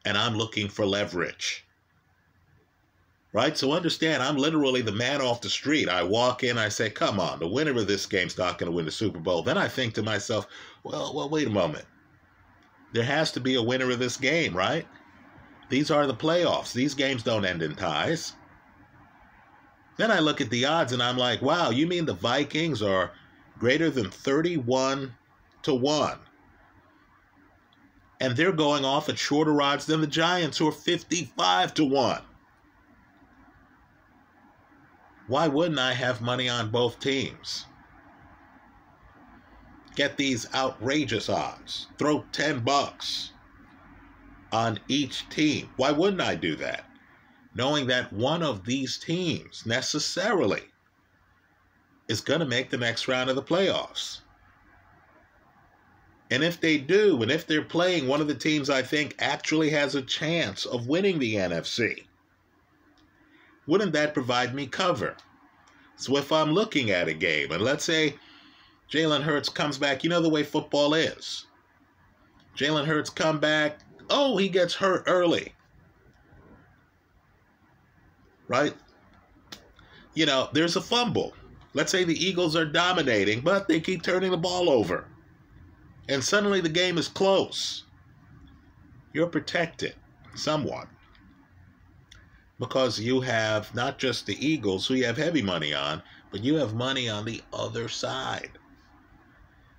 And 0.03 0.17
I'm 0.17 0.35
looking 0.35 0.67
for 0.67 0.85
leverage. 0.85 1.63
Right? 3.33 3.57
So 3.57 3.71
understand, 3.71 4.21
I'm 4.21 4.35
literally 4.35 4.81
the 4.81 4.91
man 4.91 5.21
off 5.21 5.39
the 5.39 5.49
street. 5.49 5.87
I 5.87 6.03
walk 6.03 6.43
in, 6.43 6.57
I 6.57 6.67
say, 6.67 6.89
come 6.89 7.19
on, 7.19 7.39
the 7.39 7.47
winner 7.47 7.79
of 7.79 7.87
this 7.87 8.05
game's 8.05 8.37
not 8.37 8.57
going 8.57 8.69
to 8.69 8.75
win 8.75 8.85
the 8.85 8.91
Super 8.91 9.19
Bowl. 9.19 9.41
Then 9.43 9.57
I 9.57 9.69
think 9.69 9.93
to 9.93 10.03
myself, 10.03 10.47
well, 10.83 11.13
well, 11.15 11.29
wait 11.29 11.47
a 11.47 11.51
moment. 11.51 11.85
There 12.93 13.03
has 13.03 13.31
to 13.33 13.39
be 13.39 13.55
a 13.55 13.61
winner 13.61 13.89
of 13.89 13.99
this 13.99 14.17
game, 14.17 14.57
right? 14.57 14.85
These 15.69 15.91
are 15.91 16.05
the 16.05 16.13
playoffs. 16.13 16.73
These 16.73 16.93
games 16.93 17.23
don't 17.23 17.45
end 17.45 17.61
in 17.61 17.75
ties. 17.75 18.33
Then 20.01 20.09
I 20.09 20.17
look 20.17 20.41
at 20.41 20.49
the 20.49 20.65
odds 20.65 20.93
and 20.93 21.03
I'm 21.03 21.15
like, 21.15 21.43
wow, 21.43 21.69
you 21.69 21.85
mean 21.85 22.05
the 22.05 22.15
Vikings 22.15 22.81
are 22.81 23.11
greater 23.59 23.91
than 23.91 24.09
31 24.09 25.13
to 25.61 25.75
1? 25.75 26.17
And 28.19 28.35
they're 28.35 28.51
going 28.51 28.83
off 28.83 29.09
at 29.09 29.19
shorter 29.19 29.61
odds 29.61 29.85
than 29.85 30.01
the 30.01 30.07
Giants, 30.07 30.57
who 30.57 30.67
are 30.67 30.71
55 30.71 31.75
to 31.75 31.85
1. 31.85 32.21
Why 35.27 35.47
wouldn't 35.47 35.77
I 35.77 35.93
have 35.93 36.19
money 36.19 36.49
on 36.49 36.71
both 36.71 36.99
teams? 36.99 37.67
Get 39.95 40.17
these 40.17 40.51
outrageous 40.55 41.29
odds. 41.29 41.85
Throw 41.99 42.25
10 42.31 42.61
bucks 42.61 43.33
on 44.51 44.79
each 44.87 45.29
team. 45.29 45.69
Why 45.77 45.91
wouldn't 45.91 46.21
I 46.21 46.33
do 46.33 46.55
that? 46.55 46.90
Knowing 47.53 47.87
that 47.87 48.13
one 48.13 48.41
of 48.41 48.65
these 48.65 48.97
teams 48.97 49.65
necessarily 49.65 50.63
is 52.07 52.21
going 52.21 52.39
to 52.39 52.45
make 52.45 52.69
the 52.69 52.77
next 52.77 53.07
round 53.07 53.29
of 53.29 53.35
the 53.35 53.43
playoffs. 53.43 54.21
And 56.29 56.43
if 56.43 56.61
they 56.61 56.77
do, 56.77 57.21
and 57.21 57.29
if 57.29 57.45
they're 57.45 57.61
playing 57.61 58.07
one 58.07 58.21
of 58.21 58.27
the 58.27 58.35
teams 58.35 58.69
I 58.69 58.81
think 58.81 59.15
actually 59.19 59.69
has 59.71 59.95
a 59.95 60.01
chance 60.01 60.65
of 60.65 60.87
winning 60.87 61.19
the 61.19 61.35
NFC, 61.35 62.05
wouldn't 63.67 63.91
that 63.93 64.13
provide 64.13 64.55
me 64.55 64.65
cover? 64.65 65.17
So 65.97 66.17
if 66.17 66.31
I'm 66.31 66.53
looking 66.53 66.89
at 66.89 67.09
a 67.09 67.13
game, 67.13 67.51
and 67.51 67.61
let's 67.61 67.83
say 67.83 68.15
Jalen 68.89 69.23
Hurts 69.23 69.49
comes 69.49 69.77
back, 69.77 70.03
you 70.03 70.09
know 70.09 70.21
the 70.21 70.29
way 70.29 70.43
football 70.43 70.93
is. 70.93 71.47
Jalen 72.57 72.85
Hurts 72.85 73.09
come 73.09 73.39
back, 73.39 73.79
Oh, 74.09 74.35
he 74.35 74.49
gets 74.49 74.73
hurt 74.73 75.03
early. 75.07 75.53
Right? 78.51 78.73
You 80.13 80.25
know, 80.25 80.49
there's 80.51 80.75
a 80.75 80.81
fumble. 80.81 81.33
Let's 81.73 81.89
say 81.89 82.03
the 82.03 82.25
Eagles 82.25 82.53
are 82.57 82.65
dominating, 82.65 83.39
but 83.39 83.69
they 83.69 83.79
keep 83.79 84.03
turning 84.03 84.31
the 84.31 84.37
ball 84.37 84.69
over. 84.69 85.05
And 86.09 86.21
suddenly 86.21 86.59
the 86.59 86.67
game 86.67 86.97
is 86.97 87.07
close. 87.07 87.85
You're 89.13 89.27
protected 89.27 89.95
somewhat. 90.35 90.89
Because 92.59 92.99
you 92.99 93.21
have 93.21 93.73
not 93.73 93.97
just 93.97 94.25
the 94.25 94.45
Eagles, 94.45 94.85
who 94.85 94.95
you 94.95 95.05
have 95.05 95.17
heavy 95.17 95.41
money 95.41 95.73
on, 95.73 96.03
but 96.29 96.43
you 96.43 96.55
have 96.55 96.73
money 96.73 97.07
on 97.07 97.23
the 97.23 97.41
other 97.53 97.87
side. 97.87 98.51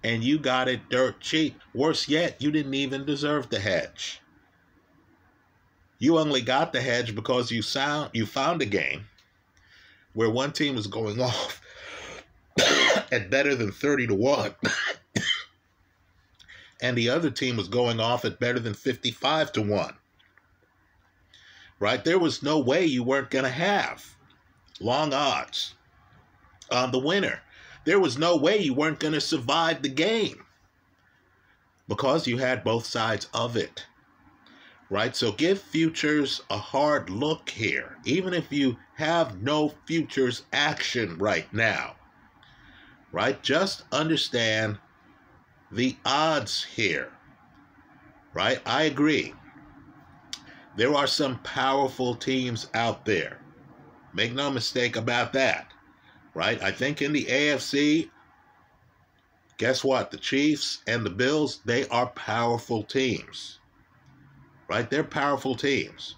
And 0.02 0.24
you 0.24 0.38
got 0.38 0.68
it 0.68 0.88
dirt 0.88 1.20
cheap. 1.20 1.60
Worse 1.74 2.08
yet, 2.08 2.40
you 2.40 2.50
didn't 2.50 2.74
even 2.74 3.04
deserve 3.04 3.50
the 3.50 3.60
hedge. 3.60 4.22
You 6.02 6.18
only 6.18 6.40
got 6.40 6.72
the 6.72 6.80
hedge 6.80 7.14
because 7.14 7.52
you 7.52 7.62
sound 7.62 8.10
you 8.12 8.26
found 8.26 8.60
a 8.60 8.66
game 8.66 9.06
where 10.14 10.28
one 10.28 10.50
team 10.50 10.74
was 10.74 10.88
going 10.88 11.20
off 11.30 11.62
at 13.12 13.30
better 13.30 13.54
than 13.54 13.70
30 13.70 14.08
to 14.08 14.14
1 14.16 14.54
and 16.82 16.98
the 16.98 17.08
other 17.08 17.30
team 17.30 17.56
was 17.56 17.68
going 17.68 18.00
off 18.00 18.24
at 18.24 18.40
better 18.40 18.58
than 18.58 18.74
55 18.74 19.52
to 19.52 19.62
1 19.62 19.94
right? 21.78 22.04
There 22.04 22.18
was 22.18 22.42
no 22.42 22.58
way 22.58 22.84
you 22.84 23.04
weren't 23.04 23.30
going 23.30 23.44
to 23.44 23.50
have 23.52 24.04
long 24.80 25.14
odds 25.14 25.76
on 26.72 26.90
the 26.90 26.98
winner. 26.98 27.40
There 27.84 28.00
was 28.00 28.18
no 28.18 28.36
way 28.36 28.58
you 28.58 28.74
weren't 28.74 28.98
going 28.98 29.14
to 29.14 29.20
survive 29.20 29.82
the 29.82 29.88
game 29.88 30.44
because 31.86 32.26
you 32.26 32.38
had 32.38 32.64
both 32.64 32.86
sides 32.86 33.28
of 33.32 33.56
it 33.56 33.86
right? 34.92 35.16
So 35.16 35.32
give 35.32 35.58
futures 35.58 36.42
a 36.50 36.58
hard 36.58 37.08
look 37.08 37.48
here, 37.48 37.96
even 38.04 38.34
if 38.34 38.52
you 38.52 38.76
have 38.96 39.40
no 39.40 39.72
futures 39.86 40.42
action 40.52 41.16
right 41.16 41.50
now, 41.50 41.96
right? 43.10 43.42
Just 43.42 43.84
understand 43.90 44.76
the 45.70 45.96
odds 46.04 46.62
here, 46.62 47.10
right? 48.34 48.60
I 48.66 48.82
agree. 48.82 49.32
There 50.76 50.94
are 50.94 51.06
some 51.06 51.38
powerful 51.38 52.14
teams 52.14 52.68
out 52.74 53.06
there. 53.06 53.40
Make 54.12 54.34
no 54.34 54.50
mistake 54.50 54.96
about 54.96 55.32
that, 55.32 55.72
right? 56.34 56.62
I 56.62 56.70
think 56.70 57.00
in 57.00 57.14
the 57.14 57.24
AFC, 57.24 58.10
guess 59.56 59.82
what? 59.82 60.10
The 60.10 60.18
Chiefs 60.18 60.82
and 60.86 61.06
the 61.06 61.10
Bills, 61.10 61.62
they 61.64 61.88
are 61.88 62.08
powerful 62.08 62.82
teams 62.82 63.58
right? 64.68 64.88
They're 64.88 65.04
powerful 65.04 65.54
teams. 65.54 66.16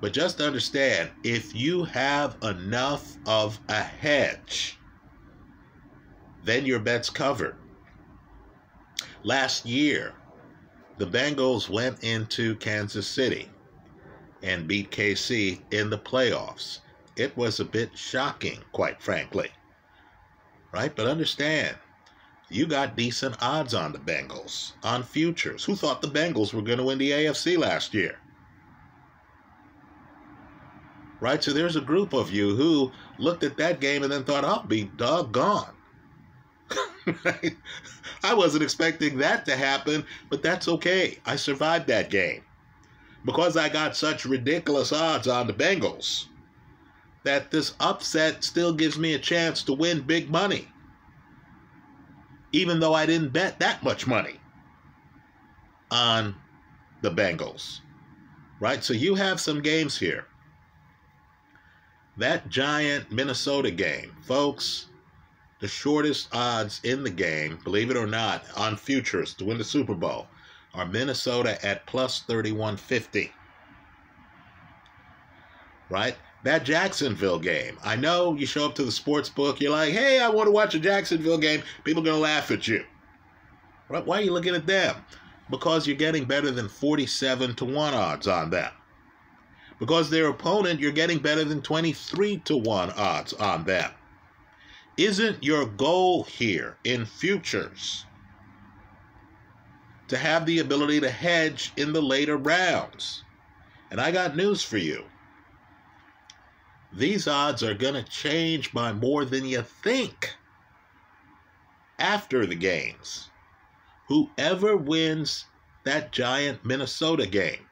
But 0.00 0.12
just 0.12 0.40
understand 0.40 1.10
if 1.24 1.54
you 1.54 1.84
have 1.84 2.36
enough 2.42 3.16
of 3.26 3.58
a 3.68 3.82
hedge, 3.82 4.78
then 6.44 6.64
your 6.64 6.78
bet's 6.78 7.10
covered. 7.10 7.56
Last 9.24 9.66
year, 9.66 10.14
the 10.98 11.06
Bengals 11.06 11.68
went 11.68 12.04
into 12.04 12.54
Kansas 12.56 13.06
City 13.06 13.48
and 14.42 14.68
beat 14.68 14.90
KC 14.90 15.60
in 15.72 15.90
the 15.90 15.98
playoffs. 15.98 16.78
It 17.16 17.36
was 17.36 17.58
a 17.58 17.64
bit 17.64 17.96
shocking, 17.98 18.58
quite 18.72 19.02
frankly. 19.02 19.50
Right? 20.72 20.94
But 20.94 21.08
understand, 21.08 21.76
you 22.50 22.66
got 22.66 22.96
decent 22.96 23.36
odds 23.42 23.74
on 23.74 23.92
the 23.92 23.98
Bengals 23.98 24.72
on 24.82 25.02
futures. 25.02 25.64
Who 25.64 25.76
thought 25.76 26.00
the 26.00 26.08
Bengals 26.08 26.54
were 26.54 26.62
going 26.62 26.78
to 26.78 26.84
win 26.84 26.98
the 26.98 27.10
AFC 27.10 27.58
last 27.58 27.92
year? 27.92 28.18
Right? 31.20 31.42
So 31.42 31.52
there's 31.52 31.76
a 31.76 31.80
group 31.80 32.12
of 32.12 32.32
you 32.32 32.54
who 32.54 32.92
looked 33.18 33.42
at 33.42 33.58
that 33.58 33.80
game 33.80 34.02
and 34.02 34.10
then 34.10 34.24
thought, 34.24 34.44
I'll 34.44 34.62
be 34.62 34.84
doggone. 34.84 35.74
right? 37.24 37.56
I 38.22 38.34
wasn't 38.34 38.62
expecting 38.62 39.18
that 39.18 39.44
to 39.46 39.56
happen, 39.56 40.06
but 40.30 40.42
that's 40.42 40.68
okay. 40.68 41.18
I 41.26 41.36
survived 41.36 41.86
that 41.88 42.10
game 42.10 42.44
because 43.24 43.56
I 43.56 43.68
got 43.68 43.96
such 43.96 44.24
ridiculous 44.24 44.92
odds 44.92 45.28
on 45.28 45.46
the 45.46 45.52
Bengals 45.52 46.26
that 47.24 47.50
this 47.50 47.74
upset 47.80 48.42
still 48.44 48.72
gives 48.72 48.98
me 48.98 49.12
a 49.12 49.18
chance 49.18 49.62
to 49.64 49.74
win 49.74 50.00
big 50.00 50.30
money 50.30 50.68
even 52.52 52.80
though 52.80 52.94
I 52.94 53.06
didn't 53.06 53.32
bet 53.32 53.58
that 53.60 53.82
much 53.82 54.06
money 54.06 54.40
on 55.90 56.34
the 57.02 57.10
Bengals. 57.10 57.80
Right? 58.60 58.82
So 58.82 58.92
you 58.92 59.14
have 59.14 59.40
some 59.40 59.62
games 59.62 59.98
here. 59.98 60.26
That 62.16 62.48
giant 62.48 63.12
Minnesota 63.12 63.70
game, 63.70 64.16
folks, 64.22 64.86
the 65.60 65.68
shortest 65.68 66.28
odds 66.32 66.80
in 66.82 67.04
the 67.04 67.10
game, 67.10 67.58
believe 67.62 67.90
it 67.90 67.96
or 67.96 68.06
not, 68.06 68.44
on 68.56 68.76
futures 68.76 69.34
to 69.34 69.44
win 69.44 69.58
the 69.58 69.64
Super 69.64 69.94
Bowl 69.94 70.26
are 70.74 70.86
Minnesota 70.86 71.64
at 71.64 71.86
plus 71.86 72.20
3150. 72.20 73.32
Right? 75.90 76.16
That 76.44 76.64
Jacksonville 76.64 77.38
game. 77.38 77.78
I 77.82 77.96
know 77.96 78.34
you 78.34 78.46
show 78.46 78.66
up 78.66 78.74
to 78.76 78.84
the 78.84 78.92
sports 78.92 79.28
book, 79.28 79.60
you're 79.60 79.72
like, 79.72 79.92
hey, 79.92 80.20
I 80.20 80.28
want 80.28 80.46
to 80.46 80.52
watch 80.52 80.74
a 80.74 80.78
Jacksonville 80.78 81.38
game. 81.38 81.62
People 81.84 82.02
are 82.02 82.06
going 82.06 82.16
to 82.16 82.22
laugh 82.22 82.50
at 82.50 82.68
you. 82.68 82.84
Why 83.88 84.18
are 84.18 84.22
you 84.22 84.32
looking 84.32 84.54
at 84.54 84.66
them? 84.66 84.96
Because 85.50 85.86
you're 85.86 85.96
getting 85.96 86.24
better 86.26 86.50
than 86.50 86.68
47 86.68 87.54
to 87.56 87.64
1 87.64 87.94
odds 87.94 88.28
on 88.28 88.50
them. 88.50 88.70
Because 89.80 90.10
their 90.10 90.28
opponent, 90.28 90.80
you're 90.80 90.92
getting 90.92 91.18
better 91.18 91.44
than 91.44 91.62
23 91.62 92.38
to 92.38 92.56
1 92.56 92.90
odds 92.92 93.32
on 93.32 93.64
them. 93.64 93.90
Isn't 94.96 95.42
your 95.42 95.66
goal 95.66 96.24
here 96.24 96.76
in 96.84 97.06
futures 97.06 98.04
to 100.08 100.18
have 100.18 100.44
the 100.44 100.58
ability 100.58 101.00
to 101.00 101.10
hedge 101.10 101.72
in 101.76 101.92
the 101.92 102.02
later 102.02 102.36
rounds? 102.36 103.22
And 103.90 104.00
I 104.00 104.10
got 104.10 104.36
news 104.36 104.62
for 104.62 104.76
you. 104.76 105.04
These 106.92 107.28
odds 107.28 107.62
are 107.62 107.74
going 107.74 107.94
to 107.94 108.10
change 108.10 108.72
by 108.72 108.92
more 108.92 109.24
than 109.24 109.44
you 109.44 109.62
think 109.62 110.34
after 111.98 112.46
the 112.46 112.54
games. 112.54 113.28
Whoever 114.08 114.76
wins 114.76 115.44
that 115.84 116.12
giant 116.12 116.64
Minnesota 116.64 117.26
game 117.26 117.68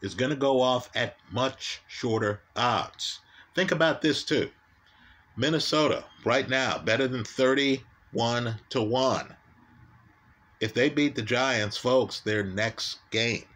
is 0.00 0.14
going 0.14 0.30
to 0.30 0.36
go 0.36 0.60
off 0.62 0.88
at 0.94 1.16
much 1.30 1.82
shorter 1.88 2.40
odds. 2.56 3.20
Think 3.54 3.70
about 3.70 4.00
this 4.00 4.24
too. 4.24 4.50
Minnesota, 5.36 6.04
right 6.24 6.48
now, 6.48 6.78
better 6.78 7.06
than 7.06 7.24
31 7.24 8.56
to 8.70 8.82
1. 8.82 9.36
If 10.60 10.72
they 10.74 10.88
beat 10.88 11.14
the 11.14 11.22
Giants, 11.22 11.76
folks, 11.76 12.20
their 12.20 12.42
next 12.42 12.98
game 13.10 13.46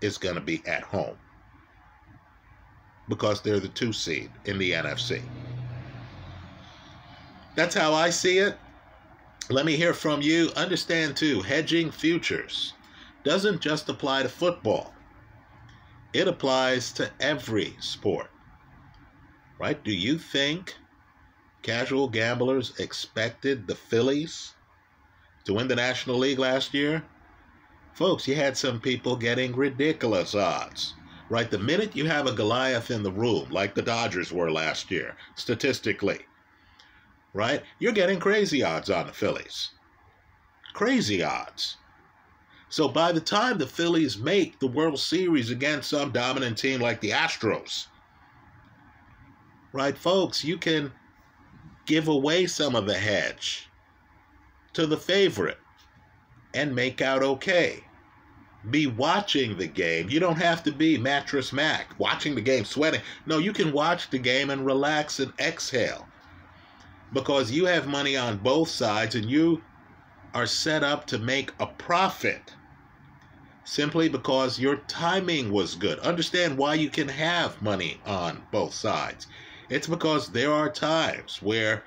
is 0.00 0.18
going 0.18 0.34
to 0.34 0.40
be 0.40 0.62
at 0.66 0.82
home 0.82 1.16
because 3.08 3.40
they're 3.40 3.60
the 3.60 3.68
two 3.68 3.92
seed 3.92 4.30
in 4.44 4.58
the 4.58 4.72
NFC. 4.72 5.22
That's 7.56 7.74
how 7.74 7.94
I 7.94 8.10
see 8.10 8.38
it. 8.38 8.56
Let 9.50 9.66
me 9.66 9.76
hear 9.76 9.94
from 9.94 10.20
you. 10.20 10.50
Understand 10.56 11.16
too, 11.16 11.40
hedging 11.40 11.90
futures 11.90 12.74
doesn't 13.24 13.60
just 13.60 13.88
apply 13.88 14.22
to 14.22 14.28
football. 14.28 14.94
It 16.12 16.28
applies 16.28 16.92
to 16.94 17.10
every 17.20 17.74
sport 17.80 18.30
right? 19.58 19.82
Do 19.82 19.92
you 19.92 20.18
think 20.18 20.74
casual 21.62 22.08
gamblers 22.08 22.78
expected 22.78 23.66
the 23.66 23.74
Phillies 23.74 24.54
to 25.44 25.54
win 25.54 25.68
the 25.68 25.76
National 25.76 26.16
League 26.16 26.38
last 26.38 26.74
year? 26.74 27.04
Folks, 27.94 28.28
you 28.28 28.36
had 28.36 28.56
some 28.56 28.80
people 28.80 29.16
getting 29.16 29.54
ridiculous 29.54 30.34
odds, 30.34 30.94
right? 31.28 31.50
The 31.50 31.58
minute 31.58 31.96
you 31.96 32.06
have 32.06 32.26
a 32.26 32.32
Goliath 32.32 32.90
in 32.90 33.02
the 33.02 33.12
room, 33.12 33.50
like 33.50 33.74
the 33.74 33.82
Dodgers 33.82 34.32
were 34.32 34.50
last 34.50 34.90
year, 34.90 35.16
statistically, 35.34 36.20
right? 37.32 37.62
You're 37.78 37.92
getting 37.92 38.18
crazy 38.18 38.62
odds 38.62 38.90
on 38.90 39.06
the 39.06 39.12
Phillies. 39.12 39.70
Crazy 40.72 41.22
odds. 41.22 41.76
So 42.70 42.88
by 42.88 43.12
the 43.12 43.20
time 43.20 43.58
the 43.58 43.66
Phillies 43.66 44.18
make 44.18 44.58
the 44.58 44.66
World 44.66 45.00
Series 45.00 45.50
against 45.50 45.90
some 45.90 46.12
dominant 46.12 46.58
team 46.58 46.80
like 46.80 47.00
the 47.00 47.10
Astros, 47.10 47.86
right, 49.72 49.96
folks, 49.96 50.44
you 50.44 50.58
can 50.58 50.92
give 51.86 52.08
away 52.08 52.46
some 52.46 52.76
of 52.76 52.86
the 52.86 52.98
hedge 52.98 53.68
to 54.74 54.86
the 54.86 54.96
favorite 54.96 55.58
and 56.54 56.74
make 56.74 57.00
out 57.00 57.22
okay. 57.22 57.84
Be 58.70 58.86
watching 58.86 59.56
the 59.56 59.66
game. 59.66 60.10
You 60.10 60.20
don't 60.20 60.36
have 60.36 60.62
to 60.64 60.72
be 60.72 60.98
mattress 60.98 61.52
Mack, 61.52 61.98
watching 61.98 62.34
the 62.34 62.40
game, 62.40 62.64
sweating. 62.64 63.00
No, 63.24 63.38
you 63.38 63.52
can 63.52 63.72
watch 63.72 64.10
the 64.10 64.18
game 64.18 64.50
and 64.50 64.66
relax 64.66 65.20
and 65.20 65.32
exhale 65.38 66.06
because 67.12 67.50
you 67.50 67.66
have 67.66 67.86
money 67.86 68.16
on 68.16 68.38
both 68.38 68.68
sides 68.68 69.14
and 69.14 69.30
you 69.30 69.62
are 70.34 70.46
set 70.46 70.82
up 70.82 71.06
to 71.06 71.18
make 71.18 71.52
a 71.58 71.66
profit 71.66 72.54
simply 73.64 74.08
because 74.08 74.58
your 74.58 74.76
timing 74.88 75.52
was 75.52 75.74
good. 75.74 75.98
Understand 76.00 76.56
why 76.56 76.74
you 76.74 76.88
can 76.88 77.08
have 77.08 77.60
money 77.62 78.00
on 78.06 78.42
both 78.50 78.74
sides. 78.74 79.26
It's 79.68 79.86
because 79.86 80.28
there 80.28 80.52
are 80.52 80.70
times 80.70 81.42
where 81.42 81.84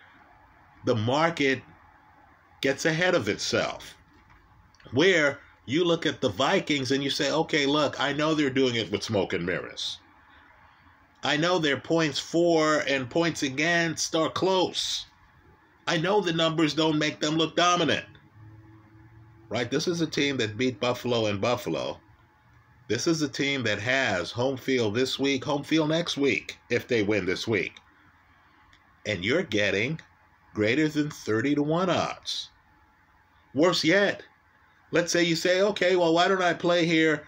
the 0.86 0.96
market 0.96 1.62
gets 2.62 2.86
ahead 2.86 3.16
of 3.16 3.28
itself, 3.28 3.98
where 4.92 5.40
you 5.66 5.84
look 5.84 6.06
at 6.06 6.22
the 6.22 6.30
Vikings 6.30 6.92
and 6.92 7.04
you 7.04 7.10
say, 7.10 7.32
okay, 7.32 7.66
look, 7.66 8.00
I 8.00 8.14
know 8.14 8.34
they're 8.34 8.50
doing 8.50 8.76
it 8.76 8.92
with 8.92 9.04
smoke 9.04 9.34
and 9.34 9.46
mirrors. 9.46 10.00
I 11.24 11.38
know 11.38 11.60
their 11.60 11.78
points 11.78 12.20
for 12.20 12.80
and 12.88 13.10
points 13.10 13.44
against 13.44 14.16
are 14.16 14.30
close. 14.30 15.06
I 15.88 15.98
know 15.98 16.22
the 16.22 16.34
numbers 16.34 16.74
don't 16.74 16.98
make 16.98 17.20
them 17.20 17.36
look 17.36 17.56
dominant. 17.56 18.06
Right? 19.50 19.70
This 19.70 19.88
is 19.88 20.02
a 20.02 20.08
team 20.08 20.38
that 20.38 20.58
beat 20.58 20.80
Buffalo 20.80 21.28
and 21.28 21.40
Buffalo 21.40 22.00
this 22.92 23.08
is 23.08 23.22
a 23.22 23.30
team 23.30 23.64
that 23.64 23.80
has 23.80 24.32
home 24.32 24.58
field 24.58 24.96
this 24.96 25.18
week, 25.18 25.46
home 25.46 25.64
field 25.64 25.88
next 25.88 26.18
week 26.18 26.58
if 26.70 26.90
they 26.90 27.04
win 27.04 27.26
this 27.26 27.48
week. 27.48 27.78
And 29.06 29.24
you're 29.24 29.44
getting 29.44 30.02
greater 30.54 30.90
than 30.90 31.10
30 31.10 31.56
to 31.56 31.64
1 31.64 31.90
odds. 31.90 32.50
Worse 33.54 33.86
yet, 33.86 34.24
let's 34.92 35.12
say 35.12 35.24
you 35.24 35.36
say, 35.36 35.62
okay, 35.62 35.96
well, 35.96 36.14
why 36.14 36.28
don't 36.28 36.42
I 36.42 36.54
play 36.54 36.86
here? 36.86 37.24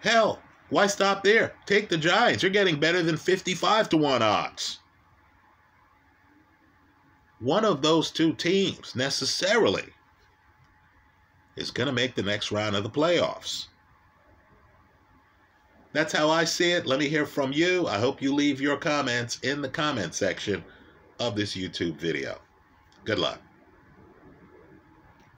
Hell, 0.00 0.40
why 0.70 0.86
stop 0.86 1.22
there? 1.22 1.54
Take 1.66 1.88
the 1.88 1.96
Giants. 1.96 2.42
You're 2.42 2.50
getting 2.50 2.80
better 2.80 3.02
than 3.02 3.16
55 3.16 3.88
to 3.90 3.96
1 3.96 4.22
odds. 4.22 4.80
One 7.40 7.64
of 7.64 7.82
those 7.82 8.10
two 8.10 8.32
teams 8.32 8.94
necessarily 8.96 9.84
is 11.56 11.70
going 11.70 11.86
to 11.86 11.92
make 11.92 12.14
the 12.14 12.22
next 12.22 12.50
round 12.50 12.74
of 12.74 12.82
the 12.82 12.90
playoffs. 12.90 13.66
That's 15.92 16.12
how 16.12 16.28
I 16.28 16.44
see 16.44 16.72
it. 16.72 16.86
Let 16.86 16.98
me 16.98 17.08
hear 17.08 17.26
from 17.26 17.52
you. 17.52 17.86
I 17.86 17.98
hope 17.98 18.20
you 18.20 18.34
leave 18.34 18.60
your 18.60 18.76
comments 18.76 19.38
in 19.40 19.62
the 19.62 19.68
comment 19.68 20.14
section 20.14 20.64
of 21.20 21.36
this 21.36 21.54
YouTube 21.54 21.96
video. 21.96 22.40
Good 23.04 23.20
luck. 23.20 23.40